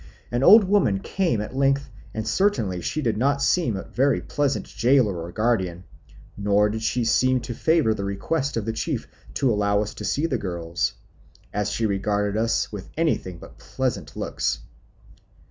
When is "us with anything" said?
12.35-13.37